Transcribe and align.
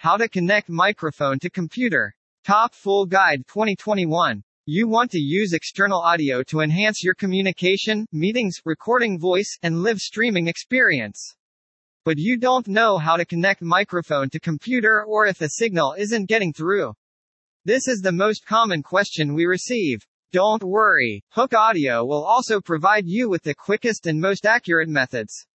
How 0.00 0.16
to 0.16 0.28
connect 0.28 0.68
microphone 0.68 1.40
to 1.40 1.50
computer. 1.50 2.14
Top 2.44 2.72
Full 2.72 3.04
Guide 3.04 3.44
2021. 3.48 4.44
You 4.64 4.86
want 4.86 5.10
to 5.10 5.18
use 5.18 5.52
external 5.52 6.00
audio 6.00 6.44
to 6.44 6.60
enhance 6.60 7.02
your 7.02 7.14
communication, 7.14 8.06
meetings, 8.12 8.60
recording 8.64 9.18
voice, 9.18 9.58
and 9.60 9.82
live 9.82 9.98
streaming 9.98 10.46
experience. 10.46 11.34
But 12.04 12.14
you 12.16 12.36
don't 12.36 12.68
know 12.68 12.98
how 12.98 13.16
to 13.16 13.24
connect 13.24 13.60
microphone 13.60 14.30
to 14.30 14.38
computer 14.38 15.04
or 15.04 15.26
if 15.26 15.38
the 15.38 15.48
signal 15.48 15.96
isn't 15.98 16.28
getting 16.28 16.52
through. 16.52 16.94
This 17.64 17.88
is 17.88 18.00
the 18.00 18.12
most 18.12 18.46
common 18.46 18.84
question 18.84 19.34
we 19.34 19.46
receive. 19.46 20.06
Don't 20.30 20.62
worry, 20.62 21.24
Hooke 21.30 21.54
Audio 21.54 22.04
will 22.04 22.22
also 22.22 22.60
provide 22.60 23.08
you 23.08 23.28
with 23.28 23.42
the 23.42 23.52
quickest 23.52 24.06
and 24.06 24.20
most 24.20 24.46
accurate 24.46 24.88
methods. 24.88 25.48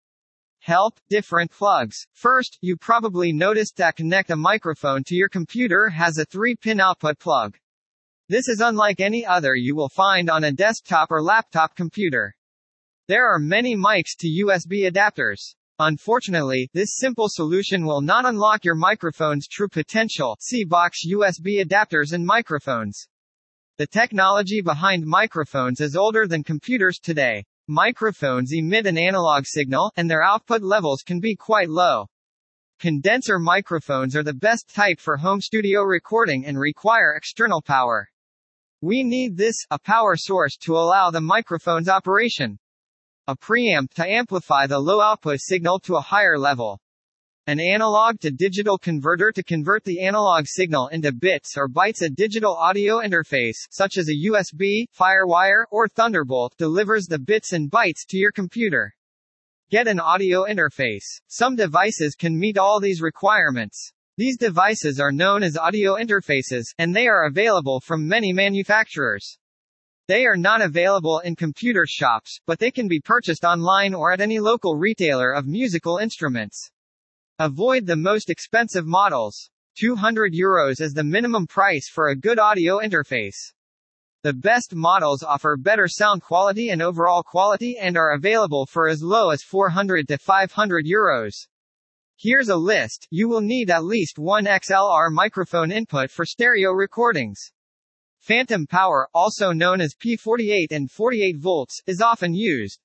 Help, 0.66 0.98
different 1.10 1.52
plugs. 1.52 2.08
First, 2.14 2.58
you 2.62 2.78
probably 2.78 3.34
noticed 3.34 3.76
that 3.76 3.98
connect 3.98 4.30
a 4.30 4.36
microphone 4.38 5.04
to 5.04 5.14
your 5.14 5.28
computer 5.28 5.90
has 5.90 6.18
a 6.18 6.26
3-pin 6.26 6.80
output 6.80 7.20
plug. 7.20 7.58
This 8.30 8.48
is 8.48 8.62
unlike 8.62 9.02
any 9.02 9.26
other 9.26 9.56
you 9.56 9.76
will 9.76 9.90
find 9.90 10.30
on 10.30 10.46
a 10.46 10.54
desktop 10.54 11.12
or 11.12 11.22
laptop 11.22 11.76
computer. 11.76 12.34
There 13.10 13.28
are 13.28 13.40
many 13.40 13.76
mics 13.76 14.16
to 14.20 14.46
USB 14.46 14.90
adapters. 14.90 15.54
Unfortunately, 15.80 16.70
this 16.74 16.96
simple 16.96 17.28
solution 17.28 17.86
will 17.86 18.00
not 18.00 18.26
unlock 18.26 18.64
your 18.64 18.76
microphone's 18.76 19.50
true 19.50 19.68
potential. 19.68 20.38
See 20.40 20.64
box 20.64 21.06
USB 21.06 21.62
adapters 21.62 22.14
and 22.14 22.26
microphones. 22.26 23.06
The 23.78 23.88
technology 23.88 24.62
behind 24.62 25.04
microphones 25.06 25.82
is 25.82 25.98
older 25.98 26.26
than 26.26 26.42
computers 26.42 27.00
today. 27.04 27.44
Microphones 27.70 28.52
emit 28.52 28.86
an 28.88 28.98
analog 28.98 29.46
signal, 29.46 29.90
and 29.96 30.12
their 30.12 30.22
output 30.22 30.62
levels 30.62 31.02
can 31.02 31.22
be 31.22 31.34
quite 31.34 31.70
low. 31.70 32.08
Condenser 32.82 33.40
microphones 33.40 34.18
are 34.18 34.24
the 34.24 34.34
best 34.34 34.68
type 34.68 35.00
for 35.00 35.16
home 35.16 35.40
studio 35.40 35.84
recording 35.84 36.46
and 36.46 36.60
require 36.60 37.14
external 37.16 37.62
power. 37.62 38.10
We 38.82 39.02
need 39.02 39.38
this, 39.38 39.56
a 39.72 39.80
power 39.80 40.18
source 40.18 40.58
to 40.58 40.76
allow 40.76 41.10
the 41.10 41.22
microphone's 41.22 41.88
operation. 41.88 42.60
A 43.28 43.38
preamp 43.38 43.94
to 43.94 44.06
amplify 44.06 44.68
the 44.68 44.80
low 44.80 45.00
output 45.00 45.40
signal 45.40 45.80
to 45.86 45.96
a 45.96 46.02
higher 46.02 46.38
level. 46.38 46.82
An 47.46 47.60
analog 47.60 48.22
to 48.22 48.32
digital 48.32 48.78
converter 48.78 49.30
to 49.34 49.44
convert 49.44 49.84
the 49.84 50.00
analog 50.00 50.46
signal 50.48 50.88
into 50.88 51.12
bits 51.12 51.58
or 51.58 51.68
bytes. 51.68 52.02
A 52.02 52.10
digital 52.10 52.56
audio 52.56 53.02
interface, 53.02 53.58
such 53.70 53.98
as 53.98 54.08
a 54.08 54.30
USB, 54.30 54.86
Firewire, 54.98 55.66
or 55.70 55.90
Thunderbolt, 55.90 56.56
delivers 56.58 57.06
the 57.06 57.20
bits 57.20 57.52
and 57.52 57.70
bytes 57.70 58.08
to 58.08 58.18
your 58.18 58.32
computer. 58.32 58.94
Get 59.70 59.90
an 59.90 60.00
audio 60.00 60.46
interface. 60.46 61.04
Some 61.28 61.58
devices 61.58 62.16
can 62.16 62.40
meet 62.40 62.58
all 62.58 62.80
these 62.80 63.02
requirements. 63.02 63.92
These 64.16 64.38
devices 64.38 65.02
are 65.02 65.12
known 65.12 65.44
as 65.44 65.58
audio 65.58 65.96
interfaces, 65.96 66.68
and 66.78 66.96
they 66.96 67.10
are 67.10 67.26
available 67.26 67.82
from 67.82 68.08
many 68.08 68.32
manufacturers. 68.32 69.38
They 70.08 70.26
are 70.26 70.38
not 70.38 70.62
available 70.62 71.20
in 71.20 71.36
computer 71.36 71.86
shops, 71.86 72.40
but 72.48 72.60
they 72.60 72.72
can 72.72 72.88
be 72.88 73.02
purchased 73.02 73.44
online 73.44 73.94
or 73.94 74.14
at 74.14 74.22
any 74.22 74.40
local 74.40 74.78
retailer 74.78 75.34
of 75.34 75.46
musical 75.46 75.98
instruments. 75.98 76.72
Avoid 77.40 77.88
the 77.88 77.96
most 77.96 78.30
expensive 78.30 78.86
models. 78.86 79.50
200 79.80 80.34
euros 80.34 80.80
is 80.80 80.94
the 80.94 81.04
minimum 81.04 81.48
price 81.48 81.90
for 81.90 82.10
a 82.10 82.16
good 82.16 82.38
audio 82.38 82.78
interface. 82.78 83.54
The 84.22 84.34
best 84.34 84.76
models 84.76 85.24
offer 85.24 85.58
better 85.58 85.88
sound 85.88 86.22
quality 86.22 86.70
and 86.70 86.80
overall 86.80 87.24
quality 87.24 87.76
and 87.80 87.98
are 87.98 88.14
available 88.14 88.68
for 88.68 88.88
as 88.88 89.02
low 89.02 89.32
as 89.32 89.42
400 89.42 90.08
to 90.10 90.20
500 90.20 90.86
euros. 90.86 91.48
Here's 92.18 92.50
a 92.50 92.56
list. 92.56 93.08
You 93.10 93.28
will 93.28 93.42
need 93.42 93.72
at 93.72 93.84
least 93.84 94.20
one 94.20 94.46
XLR 94.46 95.12
microphone 95.12 95.72
input 95.72 96.12
for 96.12 96.28
stereo 96.28 96.72
recordings. 96.72 97.52
Phantom 98.20 98.68
power, 98.68 99.10
also 99.12 99.52
known 99.52 99.82
as 99.82 99.96
P48 99.96 100.68
and 100.70 100.92
48 100.92 101.40
volts, 101.40 101.82
is 101.88 102.00
often 102.00 102.36
used. 102.36 102.80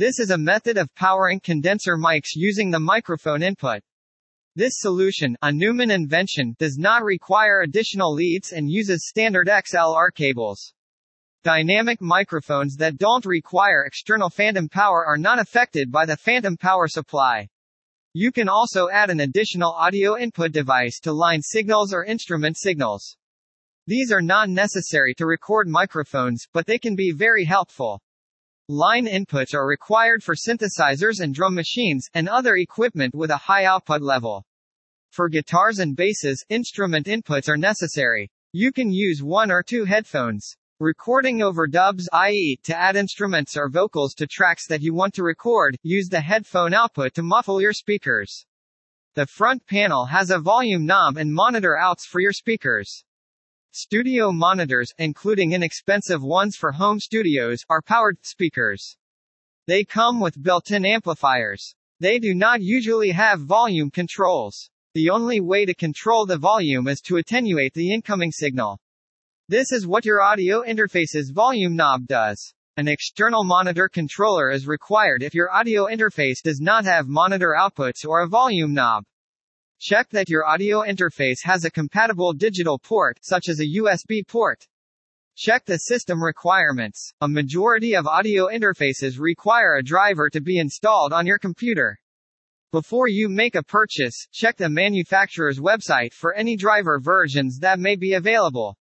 This 0.00 0.18
is 0.18 0.30
a 0.30 0.38
method 0.38 0.78
of 0.78 0.94
powering 0.94 1.40
condenser 1.40 1.98
mics 1.98 2.30
using 2.34 2.70
the 2.70 2.80
microphone 2.80 3.42
input. 3.42 3.82
This 4.56 4.72
solution, 4.76 5.36
a 5.42 5.52
Neumann 5.52 5.90
invention, 5.90 6.56
does 6.58 6.78
not 6.78 7.04
require 7.04 7.60
additional 7.60 8.14
leads 8.14 8.52
and 8.52 8.70
uses 8.70 9.06
standard 9.06 9.48
XLR 9.48 10.08
cables. 10.14 10.72
Dynamic 11.44 12.00
microphones 12.00 12.76
that 12.76 12.96
don't 12.96 13.26
require 13.26 13.84
external 13.84 14.30
phantom 14.30 14.70
power 14.70 15.04
are 15.04 15.18
not 15.18 15.38
affected 15.38 15.92
by 15.92 16.06
the 16.06 16.16
phantom 16.16 16.56
power 16.56 16.88
supply. 16.88 17.46
You 18.14 18.32
can 18.32 18.48
also 18.48 18.88
add 18.88 19.10
an 19.10 19.20
additional 19.20 19.72
audio 19.72 20.16
input 20.16 20.52
device 20.52 20.98
to 21.00 21.12
line 21.12 21.42
signals 21.42 21.92
or 21.92 22.06
instrument 22.06 22.56
signals. 22.56 23.18
These 23.86 24.12
are 24.12 24.22
not 24.22 24.48
necessary 24.48 25.12
to 25.18 25.26
record 25.26 25.68
microphones, 25.68 26.46
but 26.54 26.64
they 26.64 26.78
can 26.78 26.96
be 26.96 27.12
very 27.12 27.44
helpful. 27.44 28.00
Line 28.72 29.08
inputs 29.08 29.52
are 29.52 29.66
required 29.66 30.22
for 30.22 30.36
synthesizers 30.36 31.18
and 31.18 31.34
drum 31.34 31.56
machines, 31.56 32.08
and 32.14 32.28
other 32.28 32.54
equipment 32.54 33.16
with 33.16 33.32
a 33.32 33.36
high 33.36 33.64
output 33.64 34.00
level. 34.00 34.46
For 35.10 35.28
guitars 35.28 35.80
and 35.80 35.96
basses, 35.96 36.44
instrument 36.48 37.08
inputs 37.08 37.48
are 37.48 37.56
necessary. 37.56 38.30
You 38.52 38.70
can 38.70 38.92
use 38.92 39.24
one 39.24 39.50
or 39.50 39.64
two 39.64 39.86
headphones. 39.86 40.54
Recording 40.78 41.42
over 41.42 41.66
dubs 41.66 42.08
i.e., 42.12 42.60
to 42.62 42.78
add 42.78 42.94
instruments 42.94 43.56
or 43.56 43.68
vocals 43.68 44.14
to 44.14 44.28
tracks 44.28 44.68
that 44.68 44.82
you 44.82 44.94
want 44.94 45.14
to 45.14 45.24
record, 45.24 45.76
use 45.82 46.06
the 46.08 46.20
headphone 46.20 46.72
output 46.72 47.12
to 47.14 47.24
muffle 47.24 47.60
your 47.60 47.72
speakers. 47.72 48.46
The 49.14 49.26
front 49.26 49.66
panel 49.66 50.04
has 50.04 50.30
a 50.30 50.38
volume 50.38 50.86
knob 50.86 51.16
and 51.16 51.34
monitor 51.34 51.76
outs 51.76 52.06
for 52.06 52.20
your 52.20 52.32
speakers. 52.32 53.04
Studio 53.72 54.32
monitors, 54.32 54.92
including 54.98 55.52
inexpensive 55.52 56.24
ones 56.24 56.56
for 56.56 56.72
home 56.72 56.98
studios, 56.98 57.64
are 57.68 57.80
powered 57.80 58.18
speakers. 58.26 58.96
They 59.68 59.84
come 59.84 60.18
with 60.18 60.42
built-in 60.42 60.84
amplifiers. 60.84 61.76
They 62.00 62.18
do 62.18 62.34
not 62.34 62.62
usually 62.62 63.10
have 63.12 63.42
volume 63.42 63.92
controls. 63.92 64.68
The 64.94 65.08
only 65.10 65.40
way 65.40 65.66
to 65.66 65.74
control 65.74 66.26
the 66.26 66.36
volume 66.36 66.88
is 66.88 67.00
to 67.02 67.18
attenuate 67.18 67.72
the 67.72 67.94
incoming 67.94 68.32
signal. 68.32 68.80
This 69.48 69.70
is 69.70 69.86
what 69.86 70.04
your 70.04 70.20
audio 70.20 70.64
interface's 70.64 71.30
volume 71.30 71.76
knob 71.76 72.08
does. 72.08 72.52
An 72.76 72.88
external 72.88 73.44
monitor 73.44 73.88
controller 73.88 74.50
is 74.50 74.66
required 74.66 75.22
if 75.22 75.32
your 75.32 75.48
audio 75.54 75.86
interface 75.86 76.42
does 76.42 76.60
not 76.60 76.84
have 76.86 77.06
monitor 77.06 77.54
outputs 77.56 78.04
or 78.04 78.22
a 78.22 78.28
volume 78.28 78.74
knob. 78.74 79.04
Check 79.82 80.10
that 80.10 80.28
your 80.28 80.46
audio 80.46 80.82
interface 80.82 81.42
has 81.44 81.64
a 81.64 81.70
compatible 81.70 82.34
digital 82.34 82.78
port, 82.78 83.18
such 83.22 83.48
as 83.48 83.60
a 83.60 83.78
USB 83.78 84.28
port. 84.28 84.68
Check 85.36 85.64
the 85.64 85.78
system 85.78 86.22
requirements. 86.22 87.14
A 87.22 87.28
majority 87.28 87.94
of 87.94 88.06
audio 88.06 88.48
interfaces 88.48 89.18
require 89.18 89.76
a 89.76 89.82
driver 89.82 90.28
to 90.28 90.40
be 90.42 90.58
installed 90.58 91.14
on 91.14 91.26
your 91.26 91.38
computer. 91.38 91.98
Before 92.72 93.08
you 93.08 93.30
make 93.30 93.54
a 93.54 93.62
purchase, 93.62 94.28
check 94.30 94.58
the 94.58 94.68
manufacturer's 94.68 95.58
website 95.58 96.12
for 96.12 96.34
any 96.34 96.56
driver 96.56 97.00
versions 97.00 97.58
that 97.60 97.80
may 97.80 97.96
be 97.96 98.12
available. 98.12 98.76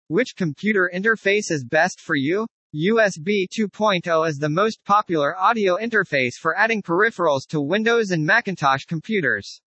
Which 0.09 0.37
computer 0.37 0.93
interface 0.95 1.51
is 1.51 1.65
best 1.65 2.01
for 2.01 2.17
you? 2.17 2.47
USB 2.75 3.47
2.0 3.49 4.29
is 4.29 4.37
the 4.37 4.51
most 4.51 4.85
popular 4.85 5.35
audio 5.39 5.79
interface 5.79 6.35
for 6.39 6.55
adding 6.55 6.83
peripherals 6.83 7.47
to 7.49 7.63
Windows 7.63 8.11
and 8.11 8.27
Macintosh 8.27 8.85
computers. 8.85 9.63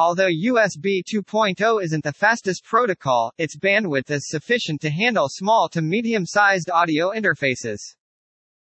Although 0.00 0.28
USB 0.28 1.02
2.0 1.02 1.82
isn't 1.82 2.04
the 2.04 2.12
fastest 2.12 2.64
protocol, 2.64 3.32
its 3.36 3.56
bandwidth 3.56 4.12
is 4.12 4.28
sufficient 4.28 4.80
to 4.82 4.90
handle 4.90 5.26
small 5.28 5.68
to 5.70 5.82
medium-sized 5.82 6.70
audio 6.70 7.10
interfaces. 7.10 7.80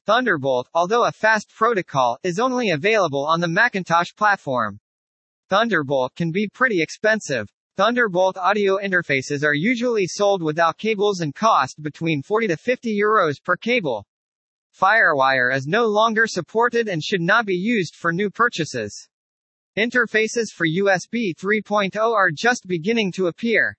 Thunderbolt, 0.07 0.67
although 0.73 1.05
a 1.05 1.11
fast 1.11 1.53
protocol, 1.55 2.17
is 2.23 2.39
only 2.39 2.71
available 2.71 3.23
on 3.23 3.39
the 3.39 3.47
Macintosh 3.47 4.15
platform. 4.15 4.79
Thunderbolt 5.47 6.15
can 6.15 6.31
be 6.31 6.49
pretty 6.51 6.81
expensive. 6.81 7.47
Thunderbolt 7.75 8.35
audio 8.37 8.79
interfaces 8.79 9.43
are 9.43 9.53
usually 9.53 10.07
sold 10.07 10.41
without 10.41 10.79
cables 10.79 11.19
and 11.19 11.35
cost 11.35 11.83
between 11.83 12.23
40 12.23 12.47
to 12.47 12.57
50 12.57 12.99
euros 12.99 13.35
per 13.43 13.55
cable. 13.55 14.07
Firewire 14.75 15.53
is 15.53 15.67
no 15.67 15.85
longer 15.85 16.25
supported 16.25 16.87
and 16.87 17.03
should 17.03 17.21
not 17.21 17.45
be 17.45 17.53
used 17.53 17.95
for 17.95 18.11
new 18.11 18.31
purchases. 18.31 19.07
Interfaces 19.77 20.47
for 20.51 20.65
USB 20.65 21.35
3.0 21.35 21.95
are 21.95 22.31
just 22.31 22.65
beginning 22.65 23.11
to 23.11 23.27
appear. 23.27 23.77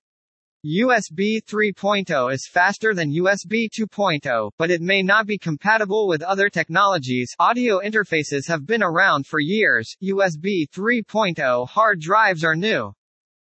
USB 0.65 1.43
3.0 1.45 2.33
is 2.33 2.47
faster 2.47 2.95
than 2.95 3.11
USB 3.11 3.67
2.0, 3.69 4.53
but 4.59 4.71
it 4.71 4.81
may 4.81 5.03
not 5.03 5.27
be 5.27 5.37
compatible 5.37 6.06
with 6.06 6.23
other 6.23 6.49
technologies. 6.49 7.35
Audio 7.41 7.81
interfaces 7.81 8.47
have 8.47 8.65
been 8.65 8.85
around 8.85 9.27
for 9.27 9.41
years. 9.41 9.97
USB 10.00 10.71
3.0 10.71 11.67
hard 11.67 12.01
drives 12.01 12.44
are 12.44 12.55
new. 12.55 12.93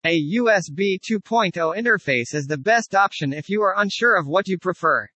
A 0.04 0.18
USB 0.38 0.98
2.0 0.98 1.52
interface 1.76 2.34
is 2.34 2.46
the 2.46 2.56
best 2.56 2.94
option 2.94 3.34
if 3.34 3.50
you 3.50 3.60
are 3.60 3.74
unsure 3.76 4.16
of 4.16 4.26
what 4.26 4.48
you 4.48 4.56
prefer. 4.56 5.06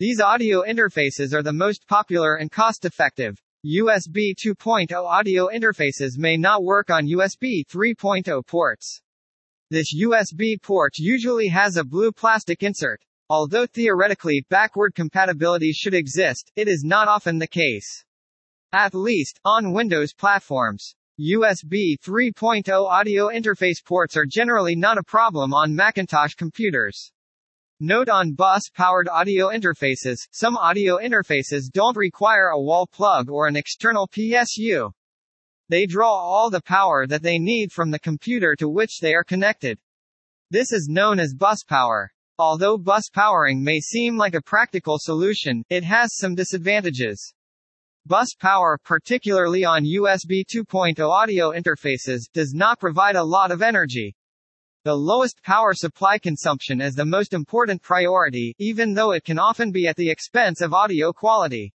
These 0.00 0.20
audio 0.20 0.64
interfaces 0.64 1.32
are 1.32 1.44
the 1.44 1.52
most 1.52 1.86
popular 1.86 2.34
and 2.34 2.50
cost-effective. 2.50 3.40
USB 3.66 4.36
2.0 4.36 4.92
audio 4.92 5.48
interfaces 5.48 6.16
may 6.16 6.36
not 6.36 6.62
work 6.62 6.90
on 6.90 7.08
USB 7.08 7.66
3.0 7.66 8.46
ports. 8.46 9.02
This 9.68 9.92
USB 10.00 10.62
port 10.62 10.92
usually 10.96 11.48
has 11.48 11.76
a 11.76 11.82
blue 11.82 12.12
plastic 12.12 12.62
insert. 12.62 13.00
Although 13.28 13.66
theoretically, 13.66 14.46
backward 14.48 14.94
compatibility 14.94 15.72
should 15.72 15.92
exist, 15.92 16.52
it 16.54 16.68
is 16.68 16.84
not 16.84 17.08
often 17.08 17.38
the 17.38 17.48
case. 17.48 18.04
At 18.72 18.94
least, 18.94 19.40
on 19.44 19.72
Windows 19.72 20.14
platforms. 20.14 20.94
USB 21.18 21.98
3.0 22.00 22.68
audio 22.68 23.26
interface 23.26 23.84
ports 23.84 24.16
are 24.16 24.24
generally 24.24 24.76
not 24.76 24.98
a 24.98 25.02
problem 25.02 25.52
on 25.52 25.74
Macintosh 25.74 26.34
computers. 26.34 27.10
Note 27.80 28.08
on 28.08 28.32
bus-powered 28.32 29.08
audio 29.08 29.50
interfaces, 29.50 30.16
some 30.32 30.56
audio 30.56 30.96
interfaces 30.96 31.70
don't 31.72 31.96
require 31.96 32.48
a 32.48 32.60
wall 32.60 32.88
plug 32.88 33.30
or 33.30 33.46
an 33.46 33.54
external 33.54 34.08
PSU. 34.08 34.90
They 35.68 35.86
draw 35.86 36.10
all 36.10 36.50
the 36.50 36.60
power 36.60 37.06
that 37.06 37.22
they 37.22 37.38
need 37.38 37.70
from 37.70 37.92
the 37.92 38.00
computer 38.00 38.56
to 38.56 38.68
which 38.68 38.98
they 39.00 39.14
are 39.14 39.22
connected. 39.22 39.78
This 40.50 40.72
is 40.72 40.88
known 40.90 41.20
as 41.20 41.36
bus 41.36 41.62
power. 41.68 42.10
Although 42.36 42.78
bus 42.78 43.10
powering 43.12 43.62
may 43.62 43.78
seem 43.78 44.16
like 44.16 44.34
a 44.34 44.42
practical 44.42 44.96
solution, 44.98 45.62
it 45.70 45.84
has 45.84 46.16
some 46.16 46.34
disadvantages. 46.34 47.32
Bus 48.06 48.30
power, 48.40 48.76
particularly 48.82 49.64
on 49.64 49.84
USB 49.84 50.42
2.0 50.44 50.98
audio 51.08 51.52
interfaces, 51.52 52.22
does 52.32 52.54
not 52.54 52.80
provide 52.80 53.14
a 53.14 53.22
lot 53.22 53.52
of 53.52 53.62
energy. 53.62 54.16
The 54.88 54.96
lowest 54.96 55.42
power 55.42 55.74
supply 55.74 56.16
consumption 56.16 56.80
is 56.80 56.94
the 56.94 57.04
most 57.04 57.34
important 57.34 57.82
priority, 57.82 58.54
even 58.58 58.94
though 58.94 59.12
it 59.12 59.22
can 59.22 59.38
often 59.38 59.70
be 59.70 59.86
at 59.86 59.96
the 59.96 60.08
expense 60.08 60.62
of 60.62 60.72
audio 60.72 61.12
quality. 61.12 61.74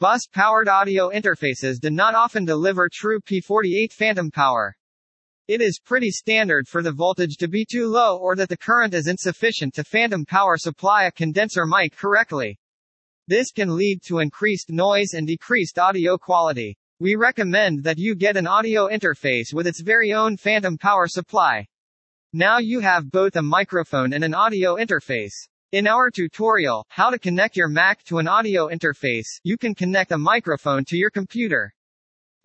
Bus-powered 0.00 0.66
audio 0.66 1.10
interfaces 1.10 1.78
do 1.78 1.88
not 1.88 2.16
often 2.16 2.44
deliver 2.44 2.88
true 2.92 3.20
P48 3.20 3.92
phantom 3.92 4.28
power. 4.32 4.74
It 5.46 5.60
is 5.60 5.78
pretty 5.78 6.10
standard 6.10 6.66
for 6.66 6.82
the 6.82 6.90
voltage 6.90 7.36
to 7.36 7.46
be 7.46 7.64
too 7.64 7.86
low 7.86 8.18
or 8.18 8.34
that 8.34 8.48
the 8.48 8.56
current 8.56 8.92
is 8.92 9.06
insufficient 9.06 9.74
to 9.74 9.84
phantom 9.84 10.24
power 10.24 10.56
supply 10.58 11.04
a 11.04 11.12
condenser 11.12 11.64
mic 11.64 11.94
correctly. 11.94 12.58
This 13.28 13.52
can 13.52 13.76
lead 13.76 14.00
to 14.08 14.18
increased 14.18 14.68
noise 14.68 15.12
and 15.14 15.28
decreased 15.28 15.78
audio 15.78 16.18
quality. 16.18 16.76
We 16.98 17.14
recommend 17.14 17.84
that 17.84 17.98
you 17.98 18.16
get 18.16 18.36
an 18.36 18.48
audio 18.48 18.88
interface 18.88 19.54
with 19.54 19.68
its 19.68 19.80
very 19.80 20.12
own 20.12 20.36
phantom 20.36 20.76
power 20.76 21.06
supply. 21.06 21.68
Now 22.34 22.56
you 22.56 22.80
have 22.80 23.10
both 23.10 23.36
a 23.36 23.42
microphone 23.42 24.14
and 24.14 24.24
an 24.24 24.32
audio 24.32 24.76
interface. 24.76 25.34
In 25.72 25.86
our 25.86 26.10
tutorial, 26.10 26.86
how 26.88 27.10
to 27.10 27.18
connect 27.18 27.58
your 27.58 27.68
Mac 27.68 28.02
to 28.04 28.20
an 28.20 28.26
audio 28.26 28.68
interface, 28.68 29.26
you 29.44 29.58
can 29.58 29.74
connect 29.74 30.12
a 30.12 30.16
microphone 30.16 30.82
to 30.86 30.96
your 30.96 31.10
computer. 31.10 31.74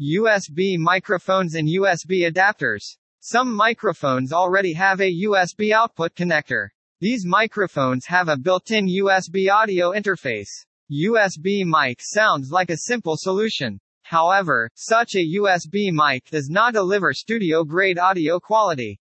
USB 0.01 0.78
microphones 0.78 1.56
and 1.56 1.69
USB 1.69 2.30
adapters. 2.30 2.98
Some 3.22 3.56
microphones 3.56 4.34
already 4.34 4.74
have 4.74 5.00
a 5.00 5.24
USB 5.24 5.72
output 5.72 6.13
connector. 6.16 6.68
These 7.00 7.25
microphones 7.25 8.06
have 8.07 8.28
a 8.28 8.36
built-in 8.36 8.89
USB 8.89 9.50
audio 9.50 9.94
interface. 9.94 10.66
USB 10.92 11.63
mic 11.63 12.00
sounds 12.01 12.51
like 12.51 12.72
a 12.72 12.78
simple 12.78 13.16
solution. 13.16 13.80
However, 14.01 14.69
such 14.75 15.16
a 15.16 15.25
USB 15.39 15.94
mic 15.94 16.25
does 16.30 16.50
not 16.50 16.74
deliver 16.74 17.13
studio-grade 17.13 17.98
audio 17.98 18.38
quality. 18.38 19.00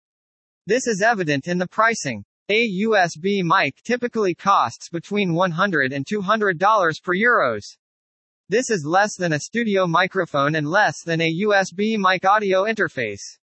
This 0.68 0.88
is 0.88 1.04
evident 1.04 1.48
in 1.48 1.60
the 1.60 1.68
pricing. 1.68 2.26
A 2.50 2.68
USB 2.82 3.44
mic 3.44 3.84
typically 3.84 4.34
costs 4.34 4.90
between 4.90 5.34
$100 5.34 5.94
and 5.94 6.04
$200 6.04 7.04
per 7.04 7.14
euros. 7.14 7.78
This 8.50 8.72
is 8.72 8.84
less 8.84 9.16
than 9.16 9.34
a 9.34 9.40
studio 9.40 9.86
microphone 9.86 10.56
and 10.56 10.68
less 10.68 11.04
than 11.04 11.22
a 11.22 11.40
USB 11.44 12.00
mic 12.00 12.26
audio 12.26 12.64
interface. 12.64 13.38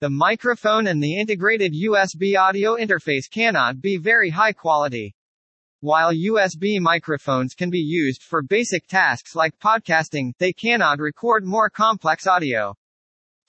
The 0.00 0.10
microphone 0.10 0.88
and 0.88 1.00
the 1.00 1.20
integrated 1.20 1.74
USB 1.74 2.36
audio 2.36 2.74
interface 2.74 3.30
cannot 3.30 3.80
be 3.80 3.96
very 3.96 4.30
high 4.30 4.52
quality. 4.52 5.14
While 5.78 6.12
USB 6.12 6.80
microphones 6.80 7.54
can 7.54 7.70
be 7.70 7.78
used 7.78 8.24
for 8.24 8.42
basic 8.42 8.88
tasks 8.88 9.36
like 9.36 9.56
podcasting, 9.60 10.32
they 10.38 10.52
cannot 10.52 10.98
record 10.98 11.44
more 11.44 11.70
complex 11.70 12.26
audio. 12.26 12.74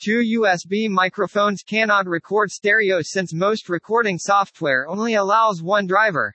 Two 0.01 0.23
USB 0.39 0.89
microphones 0.89 1.61
cannot 1.61 2.07
record 2.07 2.51
stereo 2.51 2.99
since 3.01 3.33
most 3.33 3.67
recording 3.67 4.17
software 4.17 4.87
only 4.87 5.15
allows 5.15 5.61
one 5.61 5.87
driver. 5.87 6.33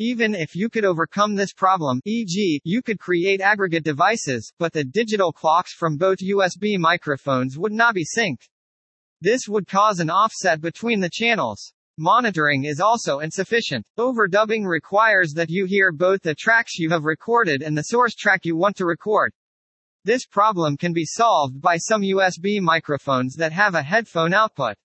Even 0.00 0.34
if 0.34 0.56
you 0.56 0.68
could 0.68 0.84
overcome 0.84 1.36
this 1.36 1.52
problem, 1.52 2.00
e.g., 2.04 2.60
you 2.64 2.82
could 2.82 2.98
create 2.98 3.40
aggregate 3.40 3.84
devices, 3.84 4.52
but 4.58 4.72
the 4.72 4.82
digital 4.82 5.32
clocks 5.32 5.72
from 5.72 5.96
both 5.96 6.18
USB 6.18 6.80
microphones 6.80 7.56
would 7.56 7.70
not 7.70 7.94
be 7.94 8.04
synced. 8.04 8.48
This 9.20 9.42
would 9.46 9.68
cause 9.68 10.00
an 10.00 10.10
offset 10.10 10.60
between 10.60 10.98
the 10.98 11.10
channels. 11.12 11.72
Monitoring 11.96 12.64
is 12.64 12.80
also 12.80 13.20
insufficient. 13.20 13.86
Overdubbing 14.00 14.66
requires 14.66 15.32
that 15.34 15.48
you 15.48 15.64
hear 15.64 15.92
both 15.92 16.22
the 16.22 16.34
tracks 16.34 16.76
you 16.76 16.90
have 16.90 17.04
recorded 17.04 17.62
and 17.62 17.78
the 17.78 17.82
source 17.82 18.16
track 18.16 18.44
you 18.44 18.56
want 18.56 18.74
to 18.78 18.84
record. 18.84 19.32
This 20.02 20.24
problem 20.24 20.78
can 20.78 20.94
be 20.94 21.04
solved 21.04 21.60
by 21.60 21.76
some 21.76 22.00
USB 22.00 22.58
microphones 22.58 23.34
that 23.34 23.52
have 23.52 23.74
a 23.74 23.82
headphone 23.82 24.32
output. 24.32 24.78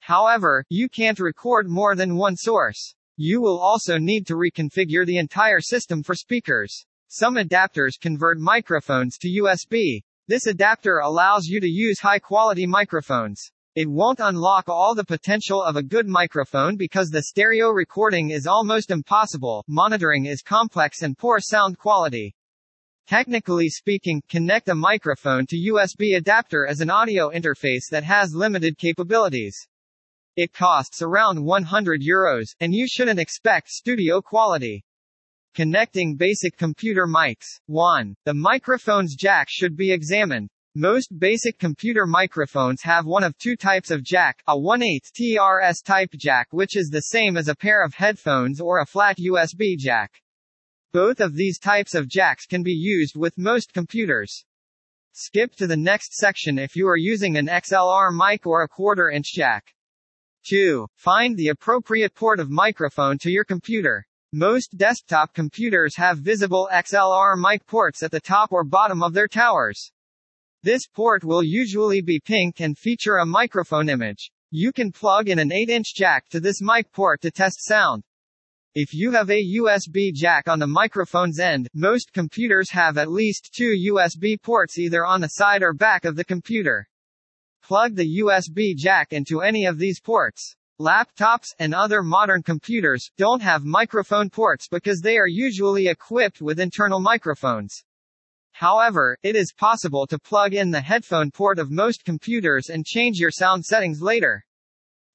However, 0.00 0.64
you 0.68 0.88
can't 0.88 1.20
record 1.20 1.68
more 1.68 1.94
than 1.94 2.16
one 2.16 2.34
source. 2.34 2.96
You 3.16 3.40
will 3.40 3.60
also 3.60 3.96
need 3.96 4.26
to 4.26 4.34
reconfigure 4.34 5.06
the 5.06 5.18
entire 5.18 5.60
system 5.60 6.02
for 6.02 6.16
speakers. 6.16 6.84
Some 7.06 7.36
adapters 7.36 7.92
convert 8.00 8.40
microphones 8.40 9.18
to 9.18 9.28
USB. 9.28 10.02
This 10.26 10.46
adapter 10.46 10.98
allows 10.98 11.46
you 11.46 11.60
to 11.60 11.68
use 11.68 12.00
high 12.00 12.18
quality 12.18 12.66
microphones. 12.66 13.52
It 13.76 13.88
won't 13.88 14.18
unlock 14.18 14.68
all 14.68 14.96
the 14.96 15.04
potential 15.04 15.62
of 15.62 15.76
a 15.76 15.82
good 15.82 16.08
microphone 16.08 16.76
because 16.76 17.08
the 17.10 17.22
stereo 17.22 17.68
recording 17.70 18.30
is 18.30 18.48
almost 18.48 18.90
impossible, 18.90 19.64
monitoring 19.68 20.26
is 20.26 20.42
complex 20.42 21.02
and 21.02 21.16
poor 21.16 21.38
sound 21.38 21.78
quality. 21.78 22.34
Technically 23.10 23.68
speaking, 23.68 24.22
connect 24.28 24.68
a 24.68 24.74
microphone 24.76 25.44
to 25.46 25.56
USB 25.56 26.16
adapter 26.16 26.64
as 26.64 26.80
an 26.80 26.90
audio 26.90 27.30
interface 27.30 27.90
that 27.90 28.04
has 28.04 28.36
limited 28.36 28.78
capabilities. 28.78 29.66
It 30.36 30.52
costs 30.52 31.02
around 31.02 31.44
100 31.44 32.02
euros, 32.08 32.54
and 32.60 32.72
you 32.72 32.86
shouldn't 32.86 33.18
expect 33.18 33.68
studio 33.68 34.22
quality. 34.22 34.84
Connecting 35.56 36.14
basic 36.16 36.56
computer 36.56 37.08
mics. 37.08 37.58
1. 37.66 38.14
The 38.26 38.34
microphone's 38.34 39.16
jack 39.16 39.48
should 39.50 39.76
be 39.76 39.90
examined. 39.90 40.48
Most 40.76 41.08
basic 41.18 41.58
computer 41.58 42.06
microphones 42.06 42.80
have 42.82 43.06
one 43.06 43.24
of 43.24 43.36
two 43.38 43.56
types 43.56 43.90
of 43.90 44.04
jack, 44.04 44.40
a 44.46 44.56
1/8 44.56 45.10
TRS 45.18 45.82
type 45.82 46.10
jack 46.16 46.46
which 46.52 46.76
is 46.76 46.90
the 46.90 47.00
same 47.00 47.36
as 47.36 47.48
a 47.48 47.56
pair 47.56 47.82
of 47.82 47.92
headphones 47.92 48.60
or 48.60 48.78
a 48.78 48.86
flat 48.86 49.18
USB 49.18 49.76
jack. 49.76 50.12
Both 50.92 51.20
of 51.20 51.34
these 51.34 51.60
types 51.60 51.94
of 51.94 52.08
jacks 52.08 52.46
can 52.46 52.64
be 52.64 52.72
used 52.72 53.14
with 53.14 53.38
most 53.38 53.72
computers. 53.72 54.44
Skip 55.12 55.54
to 55.56 55.68
the 55.68 55.76
next 55.76 56.14
section 56.14 56.58
if 56.58 56.74
you 56.74 56.88
are 56.88 56.96
using 56.96 57.36
an 57.36 57.46
XLR 57.46 58.10
mic 58.12 58.44
or 58.44 58.62
a 58.62 58.68
quarter-inch 58.68 59.32
jack. 59.32 59.72
2. 60.48 60.88
Find 60.96 61.36
the 61.36 61.48
appropriate 61.48 62.14
port 62.14 62.40
of 62.40 62.50
microphone 62.50 63.18
to 63.18 63.30
your 63.30 63.44
computer. 63.44 64.04
Most 64.32 64.76
desktop 64.76 65.32
computers 65.32 65.94
have 65.96 66.18
visible 66.18 66.68
XLR 66.72 67.36
mic 67.38 67.64
ports 67.66 68.02
at 68.02 68.10
the 68.10 68.20
top 68.20 68.50
or 68.50 68.64
bottom 68.64 69.00
of 69.00 69.12
their 69.12 69.28
towers. 69.28 69.92
This 70.64 70.88
port 70.88 71.22
will 71.22 71.44
usually 71.44 72.00
be 72.00 72.18
pink 72.18 72.60
and 72.60 72.76
feature 72.76 73.18
a 73.18 73.26
microphone 73.26 73.88
image. 73.88 74.32
You 74.50 74.72
can 74.72 74.90
plug 74.90 75.28
in 75.28 75.38
an 75.38 75.50
8-inch 75.50 75.94
jack 75.94 76.28
to 76.30 76.40
this 76.40 76.60
mic 76.60 76.90
port 76.90 77.20
to 77.20 77.30
test 77.30 77.64
sound. 77.64 78.02
If 78.76 78.94
you 78.94 79.10
have 79.10 79.30
a 79.30 79.44
USB 79.58 80.14
jack 80.14 80.46
on 80.46 80.60
the 80.60 80.66
microphone's 80.68 81.40
end, 81.40 81.68
most 81.74 82.12
computers 82.12 82.70
have 82.70 82.98
at 82.98 83.10
least 83.10 83.52
two 83.52 83.74
USB 83.92 84.40
ports 84.40 84.78
either 84.78 85.04
on 85.04 85.20
the 85.20 85.26
side 85.26 85.64
or 85.64 85.72
back 85.72 86.04
of 86.04 86.14
the 86.14 86.24
computer. 86.24 86.88
Plug 87.64 87.96
the 87.96 88.20
USB 88.20 88.76
jack 88.76 89.12
into 89.12 89.40
any 89.40 89.66
of 89.66 89.76
these 89.76 90.00
ports. 90.00 90.54
Laptops, 90.78 91.48
and 91.58 91.74
other 91.74 92.04
modern 92.04 92.44
computers, 92.44 93.10
don't 93.18 93.42
have 93.42 93.64
microphone 93.64 94.30
ports 94.30 94.68
because 94.68 95.00
they 95.00 95.18
are 95.18 95.26
usually 95.26 95.88
equipped 95.88 96.40
with 96.40 96.60
internal 96.60 97.00
microphones. 97.00 97.82
However, 98.52 99.18
it 99.24 99.34
is 99.34 99.52
possible 99.52 100.06
to 100.06 100.16
plug 100.16 100.54
in 100.54 100.70
the 100.70 100.80
headphone 100.80 101.32
port 101.32 101.58
of 101.58 101.72
most 101.72 102.04
computers 102.04 102.68
and 102.68 102.86
change 102.86 103.18
your 103.18 103.32
sound 103.32 103.64
settings 103.64 104.00
later. 104.00 104.44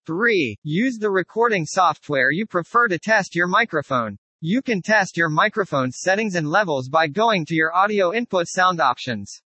3. 0.06 0.58
Use 0.64 0.98
the 1.00 1.10
recording 1.10 1.66
software 1.66 2.30
you 2.30 2.46
prefer 2.46 2.88
to 2.88 3.00
test 3.00 3.36
your 3.36 3.48
microphone. 3.48 4.18
You 4.40 4.62
can 4.62 4.84
test 4.84 5.18
your 5.18 5.30
microphone's 5.30 5.98
settings 6.00 6.36
and 6.36 6.48
levels 6.48 6.90
by 6.90 7.08
going 7.08 7.46
to 7.48 7.56
your 7.56 7.76
audio 7.76 8.14
input 8.14 8.48
sound 8.48 8.80
options. 8.80 9.42